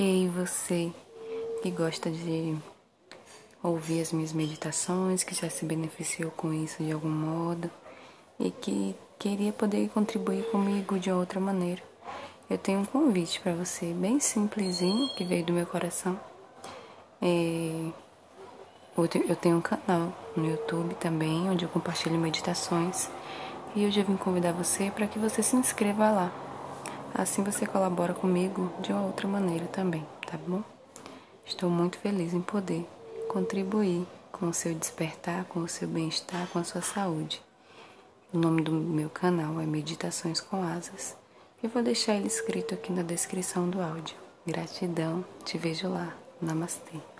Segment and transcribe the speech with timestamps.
[0.00, 0.92] Ei, você
[1.60, 2.56] que gosta de
[3.60, 7.68] ouvir as minhas meditações, que já se beneficiou com isso de algum modo
[8.38, 11.82] e que queria poder contribuir comigo de outra maneira.
[12.48, 16.16] Eu tenho um convite para você, bem simplesinho, que veio do meu coração.
[17.20, 17.90] É...
[18.96, 23.10] Eu tenho um canal no YouTube também, onde eu compartilho meditações.
[23.74, 26.47] E hoje eu vim convidar você para que você se inscreva lá.
[27.14, 30.62] Assim você colabora comigo de outra maneira também, tá bom?
[31.44, 32.86] Estou muito feliz em poder
[33.28, 37.42] contribuir com o seu despertar, com o seu bem-estar, com a sua saúde.
[38.32, 41.16] O nome do meu canal é Meditações com Asas.
[41.62, 44.16] Eu vou deixar ele escrito aqui na descrição do áudio.
[44.46, 46.14] Gratidão, te vejo lá.
[46.40, 47.17] Namastê.